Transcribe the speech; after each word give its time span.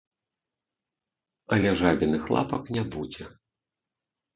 Але 1.57 1.75
жабіных 1.85 2.21
лапак 2.35 2.63
не 2.79 2.83
будзе. 2.93 3.23